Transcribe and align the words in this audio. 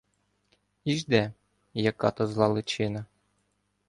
І 0.85 0.95
жде, 1.01 1.19
яка 1.83 2.11
то 2.21 2.27
зла 2.31 2.47
личина 2.55 3.05